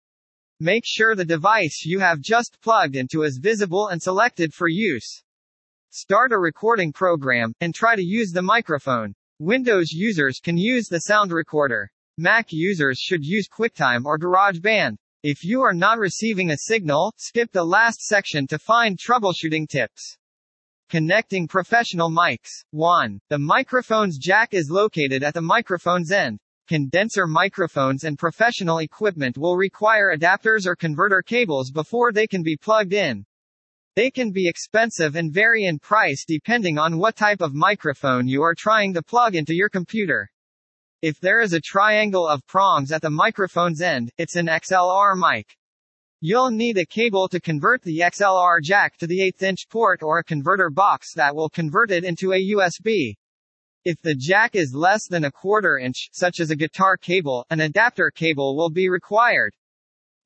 Make 0.60 0.84
sure 0.86 1.16
the 1.16 1.24
device 1.24 1.82
you 1.84 1.98
have 1.98 2.20
just 2.20 2.58
plugged 2.62 2.94
into 2.94 3.24
is 3.24 3.40
visible 3.42 3.88
and 3.88 4.00
selected 4.00 4.54
for 4.54 4.68
use. 4.68 5.24
Start 5.90 6.30
a 6.30 6.38
recording 6.38 6.92
program, 6.92 7.52
and 7.60 7.74
try 7.74 7.96
to 7.96 8.02
use 8.02 8.30
the 8.30 8.42
microphone. 8.42 9.14
Windows 9.40 9.90
users 9.90 10.38
can 10.38 10.56
use 10.56 10.86
the 10.86 11.00
sound 11.00 11.32
recorder. 11.32 11.90
Mac 12.16 12.46
users 12.50 13.00
should 13.00 13.24
use 13.24 13.48
QuickTime 13.48 14.04
or 14.04 14.16
GarageBand. 14.16 14.94
If 15.24 15.42
you 15.42 15.62
are 15.62 15.74
not 15.74 15.98
receiving 15.98 16.52
a 16.52 16.58
signal, 16.58 17.12
skip 17.16 17.50
the 17.50 17.64
last 17.64 18.02
section 18.02 18.46
to 18.46 18.58
find 18.58 18.96
troubleshooting 18.96 19.68
tips. 19.68 20.16
Connecting 20.90 21.48
professional 21.48 22.10
mics. 22.10 22.62
1. 22.72 23.18
The 23.30 23.38
microphone's 23.38 24.18
jack 24.18 24.52
is 24.52 24.68
located 24.70 25.22
at 25.22 25.32
the 25.32 25.40
microphone's 25.40 26.12
end. 26.12 26.38
Condenser 26.68 27.26
microphones 27.26 28.04
and 28.04 28.18
professional 28.18 28.78
equipment 28.78 29.38
will 29.38 29.56
require 29.56 30.14
adapters 30.14 30.66
or 30.66 30.76
converter 30.76 31.22
cables 31.22 31.70
before 31.70 32.12
they 32.12 32.26
can 32.26 32.42
be 32.42 32.56
plugged 32.56 32.92
in. 32.92 33.24
They 33.96 34.10
can 34.10 34.30
be 34.30 34.46
expensive 34.46 35.16
and 35.16 35.32
vary 35.32 35.64
in 35.64 35.78
price 35.78 36.24
depending 36.26 36.78
on 36.78 36.98
what 36.98 37.16
type 37.16 37.40
of 37.40 37.54
microphone 37.54 38.28
you 38.28 38.42
are 38.42 38.54
trying 38.54 38.92
to 38.94 39.02
plug 39.02 39.34
into 39.36 39.54
your 39.54 39.70
computer. 39.70 40.30
If 41.00 41.18
there 41.18 41.40
is 41.40 41.54
a 41.54 41.60
triangle 41.60 42.28
of 42.28 42.46
prongs 42.46 42.92
at 42.92 43.02
the 43.02 43.10
microphone's 43.10 43.80
end, 43.80 44.10
it's 44.18 44.36
an 44.36 44.46
XLR 44.46 45.16
mic. 45.16 45.56
You'll 46.26 46.52
need 46.52 46.78
a 46.78 46.86
cable 46.86 47.28
to 47.28 47.38
convert 47.38 47.82
the 47.82 47.98
XLR 47.98 48.62
jack 48.62 48.96
to 48.96 49.06
the 49.06 49.20
8th 49.30 49.42
inch 49.42 49.68
port 49.68 50.02
or 50.02 50.18
a 50.18 50.24
converter 50.24 50.70
box 50.70 51.12
that 51.16 51.36
will 51.36 51.50
convert 51.50 51.90
it 51.90 52.02
into 52.02 52.32
a 52.32 52.42
USB. 52.54 53.12
If 53.84 54.00
the 54.00 54.14
jack 54.14 54.54
is 54.54 54.72
less 54.74 55.06
than 55.06 55.26
a 55.26 55.30
quarter 55.30 55.76
inch, 55.76 56.08
such 56.14 56.40
as 56.40 56.48
a 56.48 56.56
guitar 56.56 56.96
cable, 56.96 57.44
an 57.50 57.60
adapter 57.60 58.10
cable 58.10 58.56
will 58.56 58.70
be 58.70 58.88
required. 58.88 59.54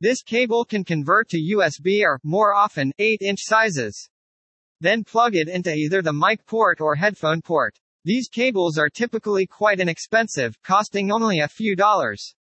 This 0.01 0.23
cable 0.23 0.65
can 0.65 0.85
convert 0.85 1.31
to 1.31 1.57
USB 1.57 2.05
or, 2.05 2.21
more 2.23 2.55
often, 2.55 2.93
8 3.01 3.19
inch 3.21 3.41
sizes. 3.43 4.09
Then 4.81 5.03
plug 5.03 5.35
it 5.35 5.49
into 5.49 5.75
either 5.75 6.01
the 6.01 6.13
mic 6.13 6.47
port 6.47 6.81
or 6.81 6.95
headphone 6.95 7.43
port. 7.43 7.77
These 8.05 8.29
cables 8.29 8.79
are 8.79 8.89
typically 8.89 9.49
quite 9.49 9.81
inexpensive, 9.81 10.63
costing 10.63 11.11
only 11.11 11.41
a 11.41 11.49
few 11.49 11.75
dollars. 11.75 12.37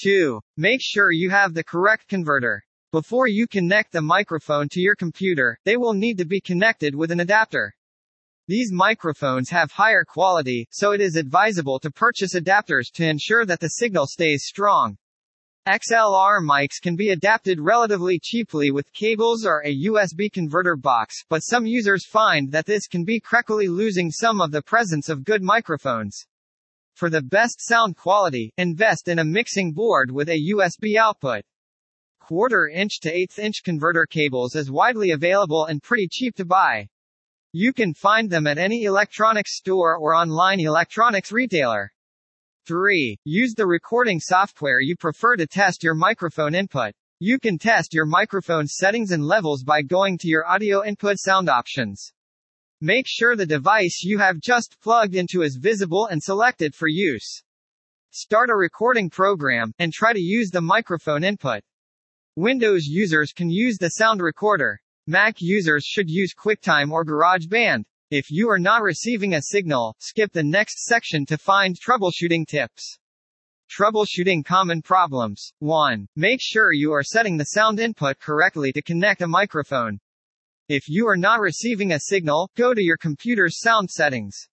2. 0.00 0.40
Make 0.56 0.80
sure 0.80 1.12
you 1.12 1.28
have 1.28 1.52
the 1.52 1.64
correct 1.64 2.08
converter. 2.08 2.64
Before 2.90 3.26
you 3.26 3.46
connect 3.46 3.92
the 3.92 4.00
microphone 4.00 4.66
to 4.70 4.80
your 4.80 4.94
computer, 4.94 5.58
they 5.64 5.76
will 5.76 5.92
need 5.92 6.16
to 6.16 6.24
be 6.24 6.40
connected 6.40 6.94
with 6.94 7.10
an 7.10 7.20
adapter. 7.20 7.74
These 8.46 8.72
microphones 8.72 9.50
have 9.50 9.70
higher 9.70 10.06
quality, 10.06 10.66
so 10.70 10.92
it 10.92 11.02
is 11.02 11.14
advisable 11.14 11.78
to 11.80 11.90
purchase 11.90 12.34
adapters 12.34 12.90
to 12.94 13.06
ensure 13.06 13.44
that 13.44 13.60
the 13.60 13.68
signal 13.68 14.06
stays 14.06 14.44
strong. 14.46 14.96
XLR 15.66 16.40
mics 16.40 16.80
can 16.82 16.96
be 16.96 17.10
adapted 17.10 17.60
relatively 17.60 18.18
cheaply 18.18 18.70
with 18.70 18.90
cables 18.94 19.44
or 19.44 19.62
a 19.66 19.84
USB 19.84 20.32
converter 20.32 20.74
box, 20.74 21.14
but 21.28 21.40
some 21.40 21.66
users 21.66 22.06
find 22.06 22.50
that 22.52 22.64
this 22.64 22.86
can 22.86 23.04
be 23.04 23.20
crackly 23.20 23.68
losing 23.68 24.10
some 24.10 24.40
of 24.40 24.50
the 24.50 24.62
presence 24.62 25.10
of 25.10 25.24
good 25.26 25.42
microphones. 25.42 26.24
For 26.94 27.10
the 27.10 27.20
best 27.20 27.60
sound 27.60 27.98
quality, 27.98 28.50
invest 28.56 29.08
in 29.08 29.18
a 29.18 29.26
mixing 29.26 29.74
board 29.74 30.10
with 30.10 30.30
a 30.30 30.52
USB 30.54 30.96
output. 30.96 31.44
Quarter 32.28 32.68
inch 32.68 33.00
to 33.00 33.10
eighth 33.10 33.38
inch 33.38 33.62
converter 33.64 34.04
cables 34.04 34.54
is 34.54 34.70
widely 34.70 35.12
available 35.12 35.64
and 35.64 35.82
pretty 35.82 36.06
cheap 36.12 36.36
to 36.36 36.44
buy. 36.44 36.86
You 37.52 37.72
can 37.72 37.94
find 37.94 38.28
them 38.28 38.46
at 38.46 38.58
any 38.58 38.84
electronics 38.84 39.56
store 39.56 39.96
or 39.96 40.14
online 40.14 40.60
electronics 40.60 41.32
retailer. 41.32 41.90
3. 42.66 43.16
Use 43.24 43.54
the 43.54 43.66
recording 43.66 44.20
software 44.20 44.78
you 44.78 44.94
prefer 44.94 45.36
to 45.36 45.46
test 45.46 45.82
your 45.82 45.94
microphone 45.94 46.54
input. 46.54 46.92
You 47.18 47.38
can 47.38 47.56
test 47.56 47.94
your 47.94 48.04
microphone 48.04 48.66
settings 48.66 49.12
and 49.12 49.24
levels 49.24 49.64
by 49.64 49.80
going 49.80 50.18
to 50.18 50.28
your 50.28 50.46
audio 50.46 50.84
input 50.84 51.18
sound 51.18 51.48
options. 51.48 52.12
Make 52.82 53.06
sure 53.08 53.36
the 53.36 53.46
device 53.46 54.02
you 54.02 54.18
have 54.18 54.38
just 54.38 54.76
plugged 54.82 55.14
into 55.14 55.40
is 55.40 55.56
visible 55.58 56.04
and 56.08 56.22
selected 56.22 56.74
for 56.74 56.88
use. 56.88 57.42
Start 58.10 58.50
a 58.50 58.54
recording 58.54 59.08
program, 59.08 59.72
and 59.78 59.94
try 59.94 60.12
to 60.12 60.20
use 60.20 60.50
the 60.50 60.60
microphone 60.60 61.24
input. 61.24 61.62
Windows 62.38 62.86
users 62.86 63.32
can 63.32 63.50
use 63.50 63.78
the 63.78 63.88
sound 63.88 64.22
recorder. 64.22 64.80
Mac 65.08 65.38
users 65.40 65.84
should 65.84 66.08
use 66.08 66.36
QuickTime 66.38 66.92
or 66.92 67.04
GarageBand. 67.04 67.82
If 68.12 68.30
you 68.30 68.48
are 68.48 68.60
not 68.60 68.80
receiving 68.80 69.34
a 69.34 69.42
signal, 69.42 69.96
skip 69.98 70.30
the 70.30 70.44
next 70.44 70.84
section 70.84 71.26
to 71.26 71.36
find 71.36 71.76
troubleshooting 71.76 72.46
tips. 72.46 73.00
Troubleshooting 73.76 74.44
common 74.44 74.82
problems. 74.82 75.52
1. 75.58 76.06
Make 76.14 76.38
sure 76.40 76.70
you 76.70 76.92
are 76.92 77.02
setting 77.02 77.36
the 77.36 77.56
sound 77.56 77.80
input 77.80 78.20
correctly 78.20 78.70
to 78.70 78.82
connect 78.82 79.20
a 79.20 79.26
microphone. 79.26 79.98
If 80.68 80.84
you 80.88 81.08
are 81.08 81.16
not 81.16 81.40
receiving 81.40 81.90
a 81.90 81.98
signal, 81.98 82.52
go 82.56 82.72
to 82.72 82.80
your 82.80 82.98
computer's 82.98 83.58
sound 83.58 83.90
settings. 83.90 84.46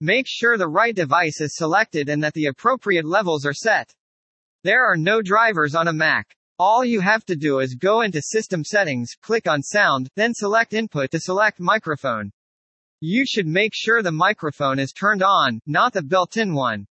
Make 0.00 0.26
sure 0.26 0.58
the 0.58 0.66
right 0.66 0.96
device 0.96 1.40
is 1.40 1.54
selected 1.54 2.08
and 2.08 2.20
that 2.24 2.34
the 2.34 2.46
appropriate 2.46 3.04
levels 3.04 3.46
are 3.46 3.54
set. 3.54 3.94
There 4.64 4.84
are 4.84 4.96
no 4.96 5.22
drivers 5.22 5.76
on 5.76 5.86
a 5.86 5.92
Mac. 5.92 6.34
All 6.64 6.84
you 6.84 7.00
have 7.00 7.24
to 7.24 7.34
do 7.34 7.58
is 7.58 7.74
go 7.74 8.02
into 8.02 8.22
System 8.22 8.62
Settings, 8.62 9.16
click 9.20 9.48
on 9.48 9.64
Sound, 9.64 10.08
then 10.14 10.32
select 10.32 10.74
Input 10.74 11.10
to 11.10 11.18
select 11.18 11.58
Microphone. 11.58 12.30
You 13.00 13.26
should 13.26 13.48
make 13.48 13.72
sure 13.74 14.00
the 14.00 14.12
microphone 14.12 14.78
is 14.78 14.92
turned 14.92 15.24
on, 15.24 15.58
not 15.66 15.92
the 15.92 16.04
built-in 16.04 16.54
one. 16.54 16.86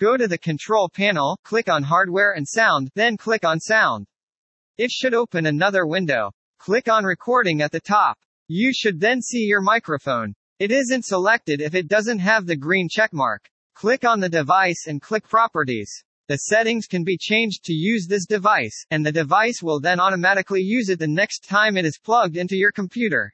Go 0.00 0.18
to 0.18 0.28
the 0.28 0.36
Control 0.36 0.90
panel, 0.90 1.38
click 1.44 1.70
on 1.70 1.82
Hardware 1.82 2.32
and 2.32 2.46
Sound, 2.46 2.90
then 2.94 3.16
click 3.16 3.42
on 3.42 3.58
Sound. 3.58 4.06
It 4.76 4.90
should 4.90 5.14
open 5.14 5.46
another 5.46 5.86
window. 5.86 6.30
Click 6.58 6.86
on 6.86 7.04
Recording 7.04 7.62
at 7.62 7.72
the 7.72 7.80
top. 7.80 8.18
You 8.48 8.70
should 8.70 9.00
then 9.00 9.22
see 9.22 9.46
your 9.46 9.62
microphone. 9.62 10.34
It 10.58 10.70
isn't 10.70 11.06
selected 11.06 11.62
if 11.62 11.74
it 11.74 11.88
doesn't 11.88 12.18
have 12.18 12.44
the 12.44 12.54
green 12.54 12.86
checkmark. 12.94 13.48
Click 13.74 14.04
on 14.04 14.20
the 14.20 14.28
device 14.28 14.84
and 14.88 15.00
click 15.00 15.26
Properties. 15.26 16.04
The 16.30 16.38
settings 16.38 16.86
can 16.86 17.02
be 17.02 17.18
changed 17.18 17.64
to 17.64 17.72
use 17.72 18.06
this 18.06 18.24
device, 18.24 18.86
and 18.92 19.04
the 19.04 19.10
device 19.10 19.64
will 19.64 19.80
then 19.80 19.98
automatically 19.98 20.60
use 20.60 20.88
it 20.88 21.00
the 21.00 21.08
next 21.08 21.42
time 21.42 21.76
it 21.76 21.84
is 21.84 21.98
plugged 21.98 22.36
into 22.36 22.56
your 22.56 22.70
computer. 22.70 23.32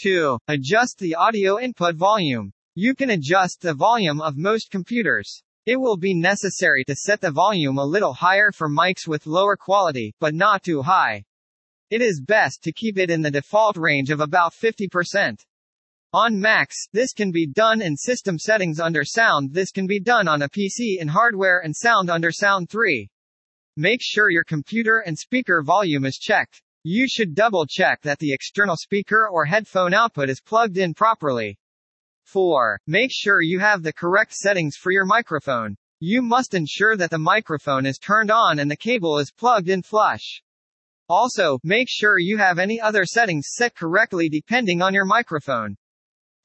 2. 0.00 0.38
Adjust 0.48 0.96
the 0.98 1.14
audio 1.14 1.60
input 1.60 1.94
volume. 1.94 2.54
You 2.74 2.94
can 2.94 3.10
adjust 3.10 3.60
the 3.60 3.74
volume 3.74 4.22
of 4.22 4.38
most 4.38 4.70
computers. 4.70 5.42
It 5.66 5.76
will 5.76 5.98
be 5.98 6.14
necessary 6.14 6.84
to 6.84 6.96
set 6.96 7.20
the 7.20 7.30
volume 7.30 7.76
a 7.76 7.84
little 7.84 8.14
higher 8.14 8.50
for 8.50 8.70
mics 8.70 9.06
with 9.06 9.26
lower 9.26 9.54
quality, 9.54 10.14
but 10.18 10.34
not 10.34 10.62
too 10.62 10.80
high. 10.80 11.22
It 11.90 12.00
is 12.00 12.22
best 12.26 12.62
to 12.62 12.72
keep 12.72 12.96
it 12.96 13.10
in 13.10 13.20
the 13.20 13.30
default 13.30 13.76
range 13.76 14.08
of 14.08 14.20
about 14.20 14.54
50%. 14.54 15.44
On 16.16 16.40
Macs, 16.40 16.88
this 16.94 17.12
can 17.12 17.30
be 17.30 17.46
done 17.46 17.82
in 17.82 17.94
System 17.94 18.38
Settings 18.38 18.80
under 18.80 19.04
Sound. 19.04 19.52
This 19.52 19.70
can 19.70 19.86
be 19.86 20.00
done 20.00 20.28
on 20.28 20.40
a 20.40 20.48
PC 20.48 20.98
in 20.98 21.08
Hardware 21.08 21.60
and 21.62 21.76
Sound 21.76 22.08
under 22.08 22.32
Sound 22.32 22.70
3. 22.70 23.06
Make 23.76 24.00
sure 24.02 24.30
your 24.30 24.42
computer 24.42 25.00
and 25.00 25.18
speaker 25.18 25.62
volume 25.62 26.06
is 26.06 26.16
checked. 26.16 26.62
You 26.84 27.06
should 27.06 27.34
double 27.34 27.66
check 27.68 28.00
that 28.00 28.18
the 28.18 28.32
external 28.32 28.76
speaker 28.76 29.28
or 29.30 29.44
headphone 29.44 29.92
output 29.92 30.30
is 30.30 30.40
plugged 30.40 30.78
in 30.78 30.94
properly. 30.94 31.58
4. 32.24 32.80
Make 32.86 33.10
sure 33.12 33.42
you 33.42 33.58
have 33.58 33.82
the 33.82 33.92
correct 33.92 34.32
settings 34.32 34.74
for 34.74 34.92
your 34.92 35.04
microphone. 35.04 35.76
You 36.00 36.22
must 36.22 36.54
ensure 36.54 36.96
that 36.96 37.10
the 37.10 37.18
microphone 37.18 37.84
is 37.84 37.98
turned 37.98 38.30
on 38.30 38.58
and 38.58 38.70
the 38.70 38.76
cable 38.78 39.18
is 39.18 39.32
plugged 39.32 39.68
in 39.68 39.82
flush. 39.82 40.40
Also, 41.10 41.58
make 41.62 41.88
sure 41.90 42.18
you 42.18 42.38
have 42.38 42.58
any 42.58 42.80
other 42.80 43.04
settings 43.04 43.48
set 43.50 43.74
correctly 43.74 44.30
depending 44.30 44.80
on 44.80 44.94
your 44.94 45.04
microphone. 45.04 45.76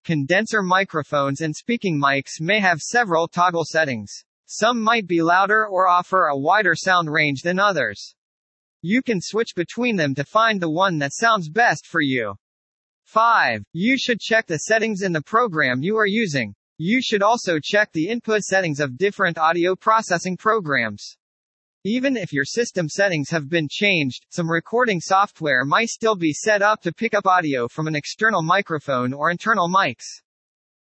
Condenser 0.04 0.64
microphones 0.64 1.42
and 1.42 1.56
speaking 1.56 2.02
mics 2.02 2.42
may 2.42 2.60
have 2.60 2.82
several 2.82 3.28
toggle 3.28 3.64
settings. 3.64 4.12
Some 4.48 4.82
might 4.82 5.06
be 5.06 5.22
louder 5.22 5.68
or 5.68 5.88
offer 5.88 6.26
a 6.26 6.38
wider 6.38 6.74
sound 6.76 7.12
range 7.12 7.44
than 7.44 7.60
others. 7.60 8.16
You 8.82 9.04
can 9.04 9.22
switch 9.22 9.54
between 9.56 9.98
them 9.98 10.16
to 10.16 10.24
find 10.24 10.60
the 10.60 10.72
one 10.72 10.98
that 10.98 11.14
sounds 11.14 11.50
best 11.50 11.86
for 11.86 12.02
you. 12.02 12.34
5. 13.04 13.62
You 13.74 13.96
should 13.96 14.20
check 14.20 14.48
the 14.48 14.58
settings 14.58 15.04
in 15.04 15.14
the 15.14 15.22
program 15.22 15.84
you 15.84 15.98
are 15.98 16.08
using. 16.08 16.56
You 16.80 17.00
should 17.00 17.22
also 17.22 17.60
check 17.62 17.92
the 17.92 18.10
input 18.10 18.42
settings 18.42 18.80
of 18.80 18.98
different 18.98 19.38
audio 19.38 19.76
processing 19.76 20.36
programs. 20.36 21.16
Even 21.84 22.16
if 22.16 22.32
your 22.32 22.46
system 22.46 22.88
settings 22.88 23.32
have 23.32 23.50
been 23.50 23.68
changed, 23.68 24.28
some 24.30 24.48
recording 24.48 25.00
software 25.00 25.66
might 25.66 25.90
still 25.90 26.16
be 26.16 26.32
set 26.32 26.62
up 26.62 26.80
to 26.84 26.94
pick 26.94 27.16
up 27.16 27.26
audio 27.26 27.68
from 27.68 27.88
an 27.88 27.96
external 27.96 28.44
microphone 28.44 29.14
or 29.14 29.32
internal 29.32 29.68
mics. 29.68 30.06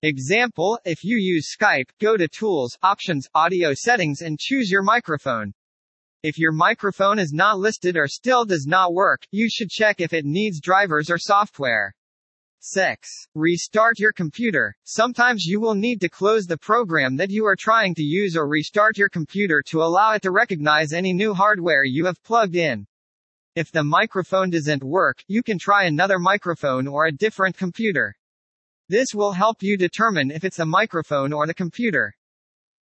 Example, 0.03 0.79
if 0.85 1.03
you 1.03 1.17
use 1.17 1.53
Skype, 1.53 1.89
go 2.01 2.17
to 2.17 2.29
Tools, 2.29 2.79
Options, 2.85 3.27
Audio 3.35 3.73
Settings 3.75 4.21
and 4.21 4.39
choose 4.39 4.71
your 4.71 4.85
microphone. 4.85 5.53
If 6.23 6.39
your 6.39 6.53
microphone 6.53 7.19
is 7.19 7.33
not 7.33 7.59
listed 7.59 7.97
or 7.97 8.07
still 8.07 8.45
does 8.45 8.65
not 8.65 8.95
work, 8.95 9.27
you 9.33 9.49
should 9.51 9.71
check 9.71 10.01
if 10.01 10.13
it 10.13 10.25
needs 10.25 10.61
drivers 10.61 11.11
or 11.11 11.19
software. 11.19 11.93
6. 12.67 13.29
Restart 13.35 13.99
your 13.99 14.13
computer. 14.13 14.75
Sometimes 14.85 15.45
you 15.45 15.61
will 15.61 15.75
need 15.75 16.01
to 16.01 16.09
close 16.09 16.47
the 16.47 16.57
program 16.57 17.15
that 17.17 17.29
you 17.29 17.45
are 17.45 17.57
trying 17.57 17.95
to 17.95 18.03
use 18.03 18.39
or 18.39 18.49
restart 18.49 18.97
your 18.97 19.11
computer 19.11 19.63
to 19.67 19.83
allow 19.83 20.15
it 20.15 20.23
to 20.23 20.31
recognize 20.31 20.95
any 20.95 21.13
new 21.13 21.35
hardware 21.35 21.85
you 21.85 22.07
have 22.07 22.23
plugged 22.23 22.57
in. 22.57 22.87
If 23.55 23.71
the 23.71 23.85
microphone 23.85 24.49
doesn't 24.49 24.83
work, 24.83 25.23
you 25.29 25.43
can 25.43 25.59
try 25.59 25.85
another 25.85 26.19
microphone 26.19 26.87
or 26.87 27.05
a 27.05 27.13
different 27.13 27.55
computer. 27.55 28.17
This 28.89 29.09
will 29.13 29.33
help 29.33 29.63
you 29.63 29.77
determine 29.77 30.31
if 30.31 30.43
it's 30.43 30.57
the 30.57 30.65
microphone 30.65 31.35
or 31.35 31.47
the 31.47 31.53
computer. 31.53 32.15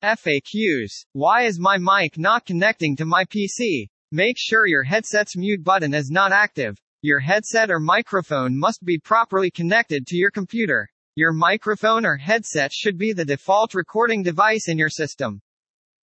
FAQs. 0.02 1.06
Why 1.14 1.44
is 1.44 1.58
my 1.58 1.78
mic 1.78 2.18
not 2.18 2.44
connecting 2.44 2.96
to 2.96 3.06
my 3.06 3.24
PC? 3.24 3.88
Make 4.12 4.36
sure 4.38 4.66
your 4.66 4.82
headset's 4.82 5.38
mute 5.38 5.64
button 5.64 5.94
is 5.94 6.10
not 6.10 6.32
active. 6.32 6.78
Your 7.02 7.20
headset 7.20 7.70
or 7.70 7.80
microphone 7.80 8.58
must 8.58 8.84
be 8.84 8.98
properly 8.98 9.50
connected 9.50 10.06
to 10.06 10.16
your 10.18 10.30
computer. 10.30 10.86
Your 11.14 11.32
microphone 11.32 12.04
or 12.04 12.16
headset 12.16 12.74
should 12.74 12.98
be 12.98 13.14
the 13.14 13.24
default 13.24 13.72
recording 13.74 14.22
device 14.22 14.68
in 14.68 14.76
your 14.76 14.90
system. 14.90 15.40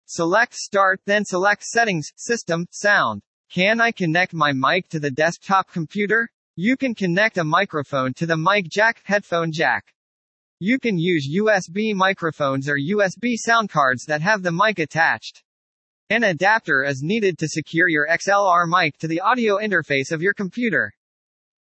Select 0.06 0.54
Start 0.54 1.00
then 1.06 1.24
select 1.24 1.62
Settings, 1.62 2.10
System, 2.16 2.66
Sound. 2.72 3.22
Can 3.48 3.80
I 3.80 3.92
connect 3.92 4.34
my 4.34 4.50
mic 4.52 4.88
to 4.88 4.98
the 4.98 5.12
desktop 5.12 5.70
computer? 5.70 6.28
You 6.56 6.76
can 6.76 6.96
connect 6.96 7.38
a 7.38 7.44
microphone 7.44 8.12
to 8.14 8.26
the 8.26 8.36
mic 8.36 8.68
jack, 8.68 9.00
headphone 9.04 9.52
jack. 9.52 9.94
You 10.58 10.80
can 10.80 10.98
use 10.98 11.32
USB 11.32 11.94
microphones 11.94 12.68
or 12.68 12.76
USB 12.76 13.36
sound 13.36 13.70
cards 13.70 14.04
that 14.06 14.22
have 14.22 14.42
the 14.42 14.50
mic 14.50 14.80
attached. 14.80 15.44
An 16.10 16.24
adapter 16.24 16.84
is 16.84 17.02
needed 17.02 17.36
to 17.36 17.48
secure 17.48 17.86
your 17.86 18.08
XLR 18.08 18.66
mic 18.66 18.96
to 18.96 19.06
the 19.06 19.20
audio 19.20 19.58
interface 19.58 20.10
of 20.10 20.22
your 20.22 20.32
computer. 20.32 20.90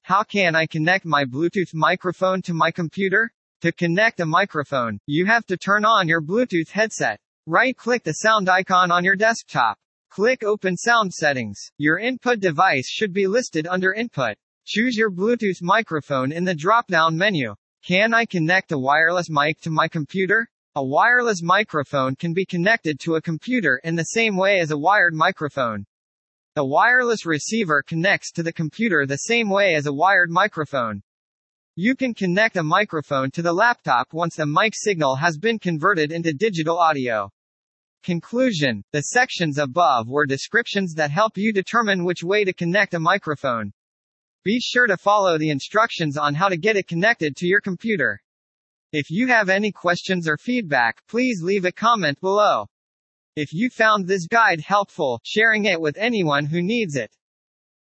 How 0.04 0.22
can 0.22 0.56
I 0.56 0.68
connect 0.68 1.04
my 1.04 1.26
Bluetooth 1.26 1.74
microphone 1.74 2.44
to 2.44 2.54
my 2.54 2.70
computer? 2.70 3.32
To 3.62 3.72
connect 3.72 4.20
a 4.20 4.26
microphone, 4.28 5.00
you 5.08 5.26
have 5.26 5.48
to 5.48 5.58
turn 5.58 5.84
on 5.84 6.08
your 6.08 6.22
Bluetooth 6.22 6.70
headset. 6.70 7.20
Right 7.48 7.76
click 7.76 8.04
the 8.04 8.14
sound 8.14 8.48
icon 8.48 8.92
on 8.92 9.04
your 9.04 9.16
desktop. 9.16 9.80
Click 10.12 10.44
Open 10.44 10.78
Sound 10.78 11.12
Settings. 11.12 11.72
Your 11.80 11.98
input 11.98 12.40
device 12.40 12.88
should 12.88 13.14
be 13.14 13.26
listed 13.26 13.66
under 13.66 13.94
Input. 13.94 14.38
Choose 14.64 14.96
your 14.96 15.10
Bluetooth 15.10 15.64
microphone 15.64 16.32
in 16.32 16.44
the 16.44 16.54
drop-down 16.54 17.18
menu. 17.18 17.56
Can 17.84 18.14
I 18.14 18.26
connect 18.26 18.72
a 18.72 18.78
wireless 18.78 19.28
mic 19.28 19.60
to 19.62 19.72
my 19.72 19.88
computer? 19.88 20.48
A 20.78 20.84
wireless 20.84 21.42
microphone 21.42 22.18
can 22.18 22.34
be 22.34 22.46
connected 22.46 23.00
to 23.00 23.16
a 23.16 23.22
computer 23.22 23.80
in 23.86 23.96
the 23.96 24.04
same 24.04 24.36
way 24.36 24.60
as 24.60 24.72
a 24.72 24.78
wired 24.78 25.14
microphone. 25.14 25.86
The 26.56 26.66
wireless 26.66 27.26
receiver 27.26 27.82
connects 27.82 28.30
to 28.34 28.44
the 28.44 28.52
computer 28.52 29.06
the 29.06 29.16
same 29.16 29.50
way 29.50 29.76
as 29.76 29.86
a 29.86 29.94
wired 29.94 30.30
microphone. 30.30 31.02
You 31.78 31.96
can 31.96 32.14
connect 32.14 32.58
a 32.58 32.64
microphone 32.64 33.32
to 33.32 33.42
the 33.42 33.54
laptop 33.54 34.12
once 34.12 34.36
the 34.36 34.46
mic 34.46 34.74
signal 34.76 35.16
has 35.16 35.38
been 35.38 35.60
converted 35.60 36.12
into 36.12 36.34
digital 36.34 36.78
audio. 36.78 37.32
Conclusion 38.04 38.84
The 38.92 39.04
sections 39.04 39.58
above 39.58 40.10
were 40.10 40.26
descriptions 40.26 40.94
that 40.96 41.10
help 41.10 41.38
you 41.38 41.54
determine 41.54 42.04
which 42.04 42.22
way 42.22 42.44
to 42.44 42.52
connect 42.52 42.96
a 42.96 43.00
microphone. 43.00 43.72
Be 44.44 44.60
sure 44.60 44.88
to 44.88 44.98
follow 44.98 45.38
the 45.38 45.52
instructions 45.52 46.18
on 46.18 46.36
how 46.36 46.50
to 46.50 46.58
get 46.58 46.76
it 46.76 46.90
connected 46.90 47.38
to 47.38 47.48
your 47.48 47.62
computer. 47.62 48.20
If 48.92 49.10
you 49.10 49.28
have 49.28 49.50
any 49.50 49.72
questions 49.72 50.28
or 50.28 50.38
feedback, 50.38 51.06
please 51.08 51.42
leave 51.42 51.66
a 51.66 51.72
comment 51.72 52.20
below. 52.22 52.68
If 53.36 53.52
you 53.52 53.70
found 53.70 54.08
this 54.08 54.28
guide 54.28 54.62
helpful, 54.62 55.20
sharing 55.24 55.66
it 55.66 55.82
with 55.82 55.98
anyone 55.98 56.46
who 56.46 56.62
needs 56.62 56.96
it. 56.96 57.14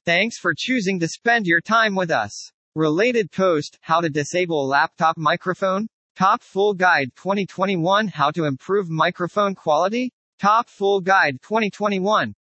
Thanks 0.05 0.38
for 0.38 0.53
choosing 0.57 1.00
to 1.00 1.07
spend 1.07 1.45
your 1.45 1.62
time 1.62 1.95
with 1.95 2.10
us. 2.10 2.51
Related 2.75 3.31
post 3.31 3.77
How 3.81 4.01
to 4.01 4.10
disable 4.10 4.67
laptop 4.67 5.15
microphone? 5.17 5.88
Top 6.15 6.41
Full 6.41 6.74
Guide 6.74 7.12
2021 7.15 8.07
How 8.07 8.31
to 8.31 8.45
improve 8.45 8.89
microphone 8.89 9.53
quality? 9.53 10.12
Top 10.39 10.67
Full 10.69 11.01
Guide 11.01 11.39
2021 11.41 12.33